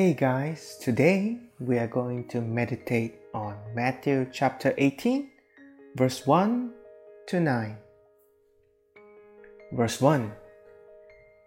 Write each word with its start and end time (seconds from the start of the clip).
Hey 0.00 0.14
guys, 0.14 0.78
today 0.80 1.36
we 1.58 1.76
are 1.76 1.86
going 1.86 2.26
to 2.28 2.40
meditate 2.40 3.20
on 3.34 3.54
Matthew 3.74 4.26
chapter 4.32 4.72
18, 4.78 5.28
verse 5.94 6.26
1 6.26 6.72
to 7.26 7.38
9. 7.38 7.76
Verse 9.72 10.00
1 10.00 10.32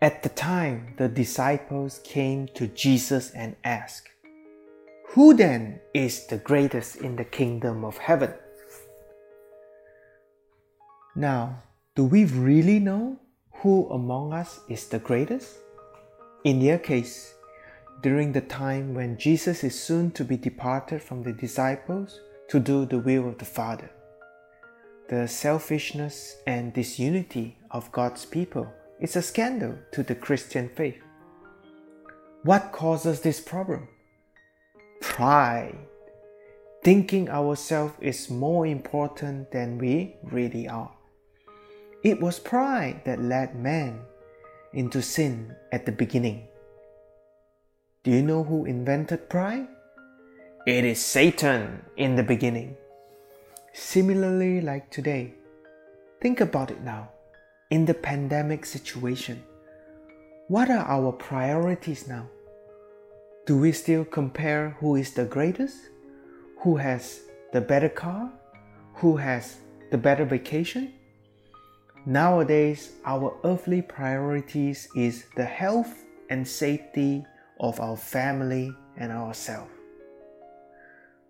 At 0.04 0.22
the 0.22 0.30
time, 0.30 0.94
the 0.98 1.08
disciples 1.08 2.00
came 2.04 2.48
to 2.54 2.68
Jesus 2.68 3.32
and 3.32 3.56
asked, 3.64 4.10
Who 5.18 5.34
then 5.34 5.80
is 5.96 6.28
the 6.28 6.38
greatest 6.38 6.98
in 6.98 7.16
the 7.16 7.26
kingdom 7.26 7.84
of 7.84 7.98
heaven? 7.98 8.36
Now, 11.16 11.64
do 11.96 12.06
we 12.06 12.26
really 12.26 12.78
know 12.78 13.18
who 13.64 13.90
among 13.90 14.32
us 14.32 14.60
is 14.70 14.86
the 14.90 15.00
greatest? 15.00 15.58
In 16.44 16.60
their 16.60 16.78
case, 16.78 17.34
during 18.04 18.34
the 18.34 18.42
time 18.42 18.94
when 18.94 19.18
Jesus 19.18 19.64
is 19.64 19.80
soon 19.80 20.12
to 20.12 20.26
be 20.26 20.36
departed 20.36 21.02
from 21.02 21.24
the 21.24 21.32
disciples 21.32 22.20
to 22.50 22.60
do 22.60 22.86
the 22.86 23.00
will 23.00 23.30
of 23.30 23.38
the 23.38 23.46
Father. 23.46 23.90
The 25.08 25.26
selfishness 25.28 26.36
and 26.46 26.74
disunity 26.74 27.58
of 27.72 27.92
God's 27.94 28.26
people 28.26 28.68
is 29.00 29.16
a 29.16 29.22
scandal 29.22 29.78
to 29.94 30.04
the 30.04 30.16
Christian 30.16 30.70
faith. 30.76 31.02
What 32.44 32.74
causes 32.74 33.22
this 33.22 33.40
problem? 33.40 33.88
Pride. 35.00 35.78
Thinking 36.84 37.30
ourselves 37.30 37.94
is 38.02 38.30
more 38.30 38.66
important 38.66 39.52
than 39.52 39.78
we 39.78 40.18
really 40.24 40.68
are. 40.68 40.92
It 42.04 42.20
was 42.20 42.38
pride 42.38 43.06
that 43.06 43.22
led 43.22 43.56
man 43.56 44.02
into 44.74 45.02
sin 45.02 45.56
at 45.72 45.86
the 45.86 45.94
beginning. 45.94 46.50
Do 48.04 48.12
you 48.12 48.22
know 48.22 48.44
who 48.44 48.66
invented 48.66 49.30
pride? 49.30 49.66
It 50.68 50.84
is 50.84 51.00
Satan 51.00 51.86
in 51.96 52.18
the 52.18 52.24
beginning. 52.24 52.76
Similarly, 53.72 54.60
like 54.60 54.90
today, 54.90 55.36
think 56.20 56.42
about 56.42 56.70
it 56.70 56.82
now. 56.84 57.12
In 57.70 57.86
the 57.86 57.94
pandemic 57.94 58.66
situation, 58.66 59.42
what 60.50 60.70
are 60.70 60.86
our 60.86 61.14
priorities 61.14 62.06
now? 62.06 62.28
Do 63.46 63.58
we 63.58 63.72
still 63.72 64.04
compare 64.04 64.76
who 64.82 64.98
is 64.98 65.14
the 65.14 65.24
greatest? 65.24 65.78
Who 66.60 66.76
has 66.76 67.22
the 67.54 67.62
better 67.62 67.88
car? 67.88 68.30
Who 68.96 69.16
has 69.16 69.60
the 69.92 69.98
better 69.98 70.26
vacation? 70.26 70.92
Nowadays, 72.06 72.92
our 73.06 73.34
earthly 73.46 73.82
priorities 73.82 74.90
is 74.94 75.24
the 75.38 75.46
health 75.46 76.04
and 76.30 76.46
safety 76.46 77.26
of 77.60 77.80
our 77.80 77.98
family 77.98 78.76
and 78.98 79.12
ourselves. 79.12 79.72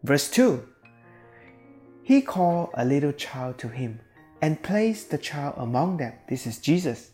Verse 0.03 0.29
2 0.29 0.67
He 2.03 2.21
called 2.21 2.69
a 2.73 2.85
little 2.85 3.13
child 3.13 3.57
to 3.59 3.69
him 3.69 3.99
and 4.41 4.61
placed 4.61 5.09
the 5.09 5.17
child 5.17 5.55
among 5.57 5.97
them. 5.97 6.13
This 6.27 6.45
is 6.45 6.57
Jesus. 6.57 7.11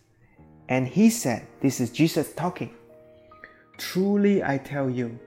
And 0.67 0.87
he 0.87 1.09
said, 1.09 1.47
This 1.61 1.79
is 1.79 1.91
Jesus 1.91 2.33
talking. 2.33 2.73
Truly 3.77 4.43
I 4.43 4.57
tell 4.57 4.89
you, 4.89 5.19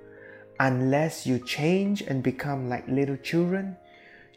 unless 0.60 1.26
you 1.26 1.38
change 1.38 2.02
and 2.02 2.22
become 2.22 2.68
like 2.68 2.86
little 2.88 3.16
children, 3.16 3.76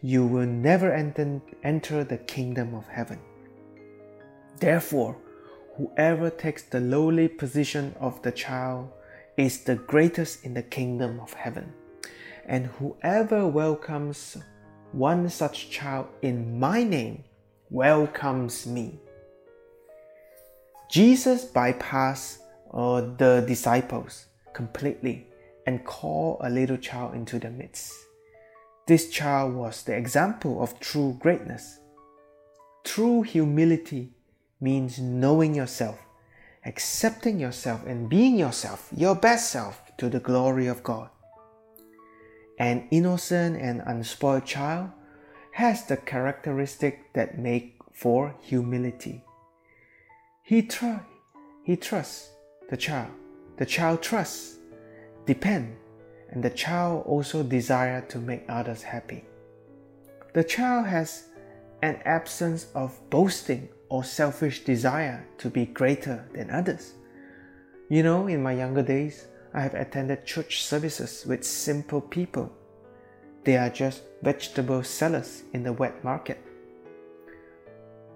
you 0.02 0.26
will 0.26 0.46
never 0.46 0.92
enter, 0.94 1.42
enter 1.64 2.04
the 2.04 2.18
kingdom 2.18 2.76
of 2.76 2.88
heaven. 2.88 3.20
Therefore, 4.60 5.18
whoever 5.78 6.30
takes 6.30 6.64
the 6.64 6.80
lowly 6.80 7.28
position 7.28 7.96
of 8.00 8.22
the 8.22 8.32
child 8.32 8.92
is 9.38 9.64
the 9.64 9.76
greatest 9.76 10.46
in 10.46 10.54
the 10.54 10.64
kingdom 10.64 11.20
of 11.20 11.34
heaven. 11.34 11.74
And 12.46 12.68
whoever 12.68 13.48
welcomes 13.48 14.38
one 14.92 15.30
such 15.30 15.70
child 15.70 16.08
in 16.22 16.60
my 16.60 16.84
name 16.84 17.24
welcomes 17.70 18.66
me. 18.66 19.00
Jesus 20.90 21.46
bypassed 21.46 22.38
uh, 22.72 23.02
the 23.18 23.44
disciples 23.48 24.28
completely 24.54 25.28
and 25.66 25.84
called 25.84 26.38
a 26.42 26.50
little 26.50 26.78
child 26.78 27.16
into 27.16 27.40
the 27.40 27.50
midst. 27.50 27.94
This 28.88 29.10
child 29.10 29.56
was 29.56 29.84
the 29.84 29.96
example 29.98 30.62
of 30.62 30.80
true 30.80 31.18
greatness. 31.20 31.80
True 32.84 33.24
humility 33.24 34.12
means 34.62 35.00
knowing 35.00 35.56
yourself 35.56 35.98
accepting 36.66 37.40
yourself 37.40 37.86
and 37.86 38.10
being 38.10 38.38
yourself, 38.38 38.90
your 38.96 39.16
best 39.16 39.52
self, 39.52 39.82
to 39.98 40.10
the 40.10 40.20
glory 40.20 40.68
of 40.68 40.84
God. 40.84 41.10
An 42.60 42.88
innocent 42.92 43.62
and 43.62 43.82
unspoiled 43.86 44.46
child 44.46 44.90
has 45.52 45.86
the 45.86 45.98
characteristic 45.98 47.14
that 47.14 47.38
make 47.38 47.78
for 47.94 48.36
humility. 48.42 49.24
He 50.44 50.62
try, 50.62 51.00
he 51.64 51.78
trusts 51.78 52.32
the 52.70 52.78
child. 52.78 53.12
The 53.58 53.66
child 53.66 54.02
trusts, 54.02 54.58
depend, 55.26 55.78
and 56.30 56.44
the 56.44 56.50
child 56.50 57.06
also 57.06 57.42
desire 57.42 58.02
to 58.10 58.18
make 58.18 58.44
others 58.50 58.84
happy. 58.84 59.24
The 60.34 60.44
child 60.44 60.88
has 60.88 61.30
an 61.82 62.02
absence 62.04 62.68
of 62.76 63.00
boasting 63.10 63.70
or 63.90 64.04
selfish 64.04 64.64
desire 64.64 65.28
to 65.38 65.50
be 65.50 65.66
greater 65.66 66.28
than 66.34 66.50
others. 66.50 66.94
You 67.90 68.04
know, 68.04 68.28
in 68.28 68.42
my 68.42 68.54
younger 68.54 68.82
days, 68.82 69.28
I 69.54 69.62
have 69.62 69.76
attended 69.76 70.26
church 70.26 70.64
services 70.64 71.26
with 71.26 71.44
simple 71.44 72.02
people. 72.02 72.52
They 73.44 73.58
are 73.58 73.70
just 73.70 74.02
vegetable 74.24 74.84
sellers 74.84 75.44
in 75.54 75.64
the 75.64 75.74
wet 75.74 76.04
market. 76.04 76.40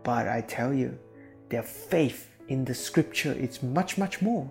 But 0.03 0.27
I 0.27 0.41
tell 0.41 0.73
you, 0.73 0.97
their 1.49 1.63
faith 1.63 2.29
in 2.47 2.65
the 2.65 2.73
scripture 2.73 3.33
is 3.33 3.61
much, 3.61 3.97
much 3.97 4.21
more 4.21 4.49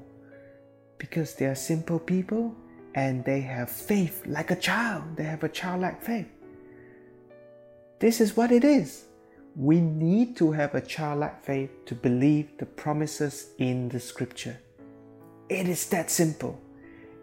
because 0.98 1.34
they 1.34 1.46
are 1.46 1.54
simple 1.54 1.98
people 1.98 2.54
and 2.94 3.24
they 3.24 3.40
have 3.40 3.70
faith 3.70 4.24
like 4.26 4.50
a 4.50 4.56
child. 4.56 5.16
They 5.16 5.24
have 5.24 5.44
a 5.44 5.48
childlike 5.48 6.02
faith. 6.02 6.28
This 7.98 8.20
is 8.20 8.36
what 8.36 8.52
it 8.52 8.64
is. 8.64 9.04
We 9.56 9.80
need 9.80 10.36
to 10.36 10.52
have 10.52 10.74
a 10.74 10.80
childlike 10.80 11.44
faith 11.44 11.70
to 11.86 11.94
believe 11.94 12.56
the 12.58 12.66
promises 12.66 13.50
in 13.58 13.88
the 13.88 14.00
scripture. 14.00 14.58
It 15.48 15.68
is 15.68 15.86
that 15.88 16.10
simple. 16.10 16.60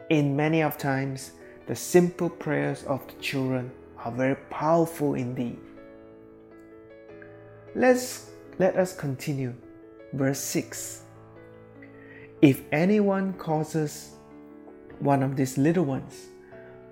In 0.09 0.35
many 0.35 0.61
of 0.61 0.77
times, 0.77 1.31
the 1.67 1.75
simple 1.75 2.29
prayers 2.29 2.83
of 2.83 3.05
the 3.07 3.13
children 3.21 3.71
are 3.97 4.11
very 4.11 4.35
powerful 4.49 5.15
indeed. 5.15 5.57
Let's 7.73 8.29
let 8.59 8.75
us 8.75 8.95
continue. 8.95 9.53
Verse 10.13 10.39
6. 10.39 11.01
If 12.41 12.61
anyone 12.71 13.33
causes 13.33 14.11
one 14.99 15.23
of 15.23 15.35
these 15.35 15.57
little 15.57 15.85
ones, 15.85 16.27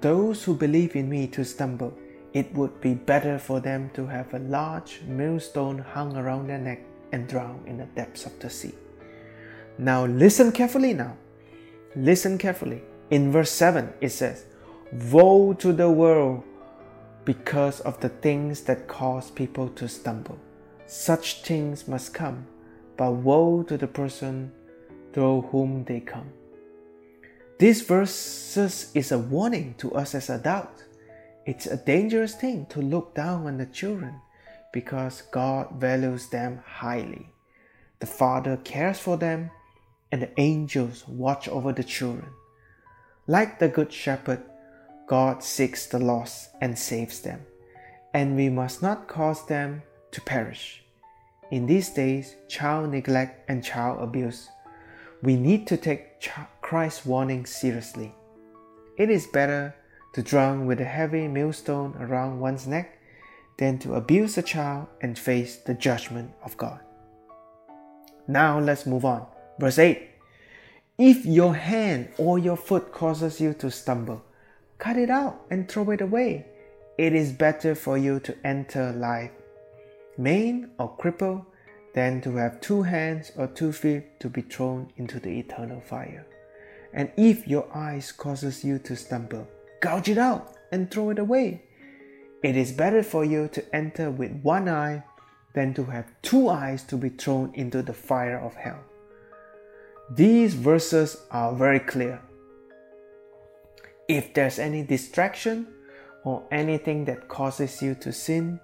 those 0.01 0.43
who 0.43 0.55
believe 0.55 0.95
in 0.95 1.09
me 1.09 1.27
to 1.27 1.45
stumble, 1.45 1.97
it 2.33 2.51
would 2.53 2.81
be 2.81 2.95
better 2.95 3.37
for 3.37 3.59
them 3.59 3.91
to 3.93 4.07
have 4.07 4.33
a 4.33 4.39
large 4.39 5.01
millstone 5.07 5.77
hung 5.77 6.17
around 6.17 6.47
their 6.47 6.57
neck 6.57 6.81
and 7.11 7.27
drown 7.27 7.63
in 7.67 7.77
the 7.77 7.85
depths 7.85 8.25
of 8.25 8.37
the 8.39 8.49
sea. 8.49 8.73
Now, 9.77 10.05
listen 10.05 10.51
carefully 10.51 10.93
now. 10.93 11.15
Listen 11.95 12.37
carefully. 12.39 12.81
In 13.11 13.31
verse 13.31 13.51
7, 13.51 13.93
it 14.01 14.09
says, 14.09 14.45
Woe 15.11 15.53
to 15.53 15.71
the 15.73 15.89
world 15.89 16.43
because 17.25 17.79
of 17.81 17.99
the 17.99 18.09
things 18.09 18.61
that 18.61 18.87
cause 18.87 19.29
people 19.29 19.69
to 19.69 19.87
stumble. 19.87 20.39
Such 20.87 21.43
things 21.43 21.87
must 21.87 22.13
come, 22.13 22.47
but 22.97 23.11
woe 23.11 23.63
to 23.63 23.77
the 23.77 23.87
person 23.87 24.51
through 25.13 25.41
whom 25.51 25.83
they 25.85 25.99
come. 25.99 26.31
This 27.59 27.81
verse 27.81 28.57
is 28.57 29.11
a 29.11 29.19
warning 29.19 29.75
to 29.77 29.93
us 29.93 30.15
as 30.15 30.29
adults 30.29 30.83
it's 31.45 31.65
a 31.65 31.77
dangerous 31.77 32.35
thing 32.35 32.65
to 32.67 32.81
look 32.81 33.15
down 33.15 33.47
on 33.47 33.57
the 33.57 33.65
children 33.65 34.21
because 34.71 35.23
God 35.31 35.71
values 35.75 36.29
them 36.29 36.61
highly. 36.65 37.29
The 37.99 38.05
Father 38.07 38.57
cares 38.57 38.99
for 38.99 39.17
them, 39.17 39.51
and 40.11 40.21
the 40.21 40.39
angels 40.39 41.07
watch 41.07 41.47
over 41.47 41.73
the 41.73 41.83
children. 41.83 42.29
Like 43.27 43.59
the 43.59 43.67
Good 43.67 43.91
Shepherd, 43.91 44.43
God 45.07 45.43
seeks 45.43 45.85
the 45.87 45.99
lost 45.99 46.49
and 46.61 46.77
saves 46.77 47.19
them, 47.21 47.41
and 48.13 48.35
we 48.35 48.49
must 48.49 48.81
not 48.81 49.07
cause 49.07 49.45
them 49.45 49.83
to 50.11 50.21
perish. 50.21 50.83
In 51.51 51.65
these 51.65 51.89
days, 51.89 52.35
child 52.47 52.91
neglect 52.91 53.49
and 53.49 53.63
child 53.63 54.01
abuse, 54.01 54.49
we 55.21 55.35
need 55.35 55.67
to 55.67 55.77
take 55.77 56.29
Christ's 56.61 57.05
warning 57.05 57.45
seriously. 57.45 58.13
It 58.97 59.09
is 59.09 59.27
better 59.27 59.75
to 60.13 60.21
drown 60.21 60.65
with 60.65 60.79
a 60.79 60.85
heavy 60.85 61.27
millstone 61.27 61.95
around 61.99 62.39
one's 62.39 62.67
neck 62.67 62.99
than 63.57 63.77
to 63.79 63.95
abuse 63.95 64.37
a 64.37 64.41
child 64.41 64.87
and 65.01 65.17
face 65.17 65.57
the 65.57 65.73
judgment 65.73 66.31
of 66.43 66.57
God. 66.57 66.79
Now 68.27 68.59
let's 68.59 68.85
move 68.85 69.05
on. 69.05 69.25
Verse 69.59 69.79
8 69.79 70.09
If 70.97 71.25
your 71.25 71.55
hand 71.55 72.09
or 72.17 72.39
your 72.39 72.57
foot 72.57 72.91
causes 72.91 73.41
you 73.41 73.53
to 73.55 73.69
stumble, 73.69 74.23
cut 74.77 74.97
it 74.97 75.09
out 75.09 75.41
and 75.49 75.67
throw 75.67 75.89
it 75.91 76.01
away. 76.01 76.45
It 76.97 77.13
is 77.13 77.31
better 77.31 77.75
for 77.75 77.97
you 77.97 78.19
to 78.21 78.35
enter 78.45 78.91
life 78.91 79.31
maimed 80.17 80.69
or 80.77 80.95
crippled 80.95 81.45
than 81.93 82.21
to 82.21 82.35
have 82.35 82.61
two 82.61 82.83
hands 82.83 83.31
or 83.35 83.47
two 83.47 83.71
feet 83.71 84.19
to 84.19 84.29
be 84.29 84.41
thrown 84.41 84.91
into 84.97 85.19
the 85.19 85.39
eternal 85.39 85.79
fire. 85.81 86.25
And 86.93 87.11
if 87.17 87.47
your 87.47 87.67
eyes 87.75 88.11
causes 88.11 88.63
you 88.63 88.79
to 88.79 88.95
stumble, 88.95 89.47
gouge 89.83 90.07
it 90.07 90.17
out 90.17 90.55
and 90.71 90.89
throw 90.89 91.09
it 91.09 91.19
away. 91.19 91.61
It 92.41 92.55
is 92.55 92.71
better 92.71 93.03
for 93.03 93.25
you 93.25 93.49
to 93.49 93.75
enter 93.75 94.09
with 94.09 94.31
one 94.41 94.69
eye 94.69 95.03
than 95.53 95.73
to 95.73 95.83
have 95.83 96.09
two 96.21 96.47
eyes 96.47 96.83
to 96.83 96.95
be 96.95 97.09
thrown 97.09 97.51
into 97.53 97.81
the 97.81 97.93
fire 97.93 98.39
of 98.39 98.55
hell. 98.55 98.79
These 100.09 100.53
verses 100.53 101.17
are 101.31 101.53
very 101.53 101.79
clear. 101.79 102.21
If 104.07 104.33
there's 104.33 104.57
any 104.57 104.83
distraction 104.83 105.67
or 106.23 106.43
anything 106.49 107.05
that 107.05 107.27
causes 107.27 107.81
you 107.81 107.95
to 107.95 108.13
sin, 108.13 108.59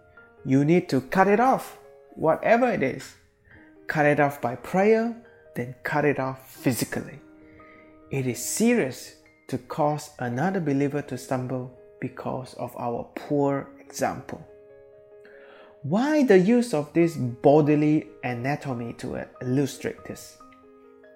you 0.46 0.64
need 0.64 0.88
to 0.90 1.02
cut 1.02 1.28
it 1.28 1.42
off, 1.42 1.78
whatever 2.16 2.72
it 2.72 2.82
is. 2.82 3.16
Cut 3.88 4.06
it 4.06 4.20
off 4.20 4.40
by 4.42 4.56
prayer, 4.56 5.16
then 5.56 5.76
cut 5.84 6.06
it 6.06 6.20
off 6.20 6.50
physically. 6.50 7.20
It 8.10 8.26
is 8.26 8.44
serious 8.44 9.19
to 9.50 9.58
cause 9.58 10.12
another 10.20 10.60
believer 10.60 11.02
to 11.02 11.18
stumble 11.18 11.76
because 12.00 12.54
of 12.54 12.76
our 12.78 13.08
poor 13.16 13.70
example. 13.80 14.46
Why 15.82 16.24
the 16.24 16.38
use 16.38 16.74
of 16.74 16.94
this 16.94 17.16
bodily 17.16 18.08
anatomy 18.24 18.94
to 18.94 19.26
illustrate 19.42 20.04
this? 20.06 20.38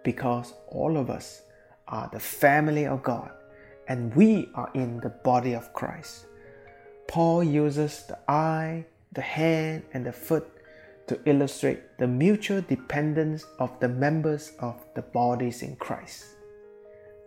Because 0.03 0.53
all 0.67 0.97
of 0.97 1.09
us 1.09 1.43
are 1.87 2.09
the 2.11 2.19
family 2.19 2.85
of 2.85 3.03
God 3.03 3.31
and 3.87 4.15
we 4.15 4.49
are 4.55 4.71
in 4.73 4.99
the 5.01 5.09
body 5.09 5.53
of 5.53 5.73
Christ. 5.73 6.25
Paul 7.07 7.43
uses 7.43 8.03
the 8.07 8.17
eye, 8.27 8.85
the 9.11 9.21
hand, 9.21 9.83
and 9.93 10.05
the 10.05 10.13
foot 10.13 10.49
to 11.07 11.19
illustrate 11.25 11.97
the 11.99 12.07
mutual 12.07 12.61
dependence 12.61 13.45
of 13.59 13.77
the 13.79 13.89
members 13.89 14.53
of 14.59 14.75
the 14.95 15.01
bodies 15.01 15.61
in 15.61 15.75
Christ. 15.75 16.25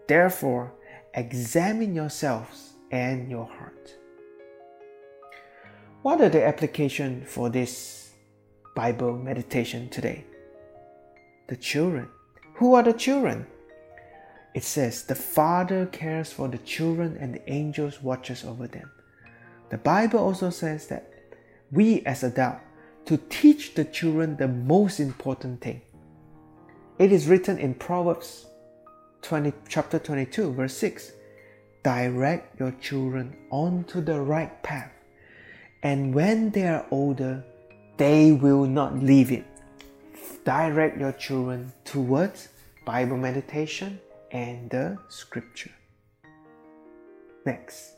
Therefore, 0.09 0.73
examine 1.17 1.95
yourselves 1.95 2.75
and 2.91 3.31
your 3.31 3.47
heart. 3.47 3.97
What 6.03 6.21
are 6.21 6.29
the 6.29 6.47
applications 6.47 7.29
for 7.29 7.49
this 7.49 8.11
Bible 8.77 9.17
meditation 9.17 9.89
today? 9.89 10.25
The 11.49 11.57
children. 11.57 12.09
Who 12.57 12.75
are 12.75 12.83
the 12.83 12.93
children? 12.93 13.47
It 14.55 14.63
says, 14.63 15.05
The 15.05 15.15
Father 15.15 15.87
cares 15.87 16.33
for 16.33 16.49
the 16.49 16.59
children 16.59 17.17
and 17.19 17.35
the 17.35 17.51
angels 17.51 18.03
watches 18.03 18.45
over 18.45 18.69
them. 18.69 18.91
The 19.71 19.79
Bible 19.79 20.21
also 20.21 20.51
says 20.51 20.87
that 20.89 21.11
we 21.73 22.03
as 22.03 22.23
adults 22.23 22.61
to 23.07 23.17
teach 23.17 23.75
the 23.75 23.85
children 23.85 24.37
the 24.37 24.49
most 24.49 25.01
important 25.01 25.61
thing. 25.61 25.81
It 26.99 27.11
is 27.11 27.27
written 27.27 27.59
in 27.59 27.75
Proverbs 27.75 28.47
20, 29.23 29.53
chapter 29.69 29.99
22, 29.99 30.53
verse 30.53 30.77
6 30.77 31.13
Direct 31.83 32.59
your 32.59 32.73
children 32.81 33.37
onto 33.51 34.01
the 34.01 34.21
right 34.21 34.63
path, 34.63 34.93
and 35.83 36.15
when 36.15 36.51
they 36.51 36.67
are 36.67 36.87
older, 36.91 37.45
they 37.97 38.33
will 38.33 38.67
not 38.67 38.99
leave 38.99 39.33
it. 39.33 39.47
Direct 40.45 40.99
your 40.99 41.13
children 41.13 41.73
towards 41.85 42.49
Bible 42.85 43.17
meditation 43.17 44.01
and 44.31 44.71
the 44.71 44.99
scripture. 45.09 45.73
Next, 47.45 47.93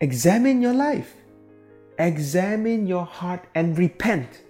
examine 0.00 0.62
your 0.62 0.74
life 0.74 1.14
examine 1.98 2.86
your 2.86 3.04
heart 3.04 3.44
and 3.54 3.76
repent. 3.78 4.42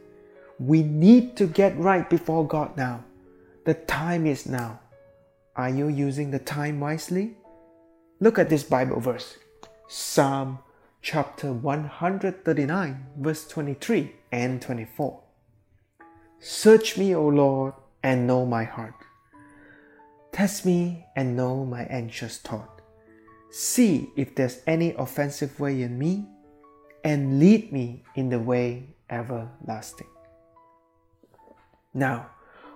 We 0.59 0.83
need 0.83 1.37
to 1.37 1.47
get 1.47 1.77
right 1.79 2.09
before 2.09 2.47
God 2.47 2.77
now. 2.77 3.05
The 3.65 3.75
time 3.75 4.27
is 4.27 4.47
now. 4.47 4.81
Are 5.57 5.71
you 5.71 5.89
using 5.89 6.31
the 6.31 6.39
time 6.39 6.81
wisely? 6.81 7.35
Look 8.21 8.39
at 8.39 8.51
this 8.51 8.63
Bible 8.63 9.01
verse 9.01 9.39
Psalm 9.89 10.59
chapter 11.01 11.51
139, 11.51 13.07
verse 13.17 13.49
23 13.49 14.13
and 14.31 14.61
24. 14.61 15.23
Search 16.41 16.99
me, 16.99 17.15
O 17.15 17.27
Lord, 17.27 17.73
and 18.03 18.27
know 18.27 18.45
my 18.45 18.65
heart. 18.65 18.95
Test 20.31 20.67
me 20.67 21.07
and 21.17 21.35
know 21.35 21.65
my 21.65 21.85
anxious 21.85 22.37
thought. 22.37 22.83
See 23.51 24.11
if 24.15 24.35
there's 24.35 24.61
any 24.67 24.93
offensive 24.93 25.59
way 25.59 25.81
in 25.81 25.99
me 25.99 26.27
and 27.03 27.41
lead 27.41 27.73
me 27.73 28.05
in 28.15 28.29
the 28.29 28.39
way 28.39 28.95
everlasting. 29.09 30.09
Now, 31.95 32.31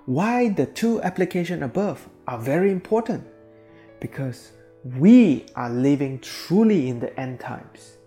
why 0.06 0.48
the 0.48 0.64
two 0.64 1.02
applications 1.02 1.62
above 1.62 2.08
are 2.30 2.38
very 2.38 2.70
important? 2.70 3.26
Because 3.98 4.52
we 4.84 5.46
are 5.56 5.68
living 5.68 6.20
truly 6.20 6.88
in 6.88 7.00
the 7.00 7.18
end 7.18 7.40
times. 7.40 7.98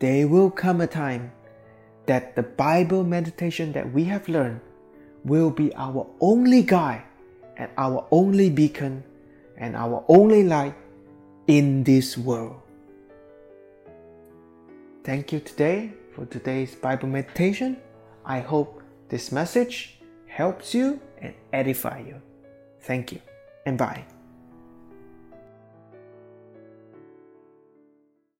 There 0.00 0.26
will 0.26 0.50
come 0.50 0.80
a 0.80 0.88
time 0.88 1.30
that 2.06 2.34
the 2.34 2.42
Bible 2.42 3.04
meditation 3.04 3.72
that 3.72 3.92
we 3.92 4.02
have 4.04 4.28
learned 4.28 4.60
will 5.24 5.50
be 5.50 5.72
our 5.76 6.04
only 6.20 6.62
guide 6.62 7.04
and 7.56 7.70
our 7.78 8.04
only 8.10 8.50
beacon 8.50 9.04
and 9.56 9.76
our 9.76 10.04
only 10.08 10.42
light 10.42 10.74
in 11.46 11.84
this 11.84 12.18
world. 12.18 12.60
Thank 15.04 15.32
you 15.32 15.38
today 15.38 15.92
for 16.12 16.26
today's 16.26 16.74
Bible 16.74 17.08
meditation. 17.08 17.76
I 18.24 18.40
hope 18.40 18.82
this 19.08 19.30
message 19.30 20.00
helps 20.26 20.74
you 20.74 21.00
and 21.18 21.34
edify 21.52 22.00
you. 22.00 22.20
Thank 22.82 23.12
you 23.12 23.20
and 23.64 23.78
bye. 23.78 24.04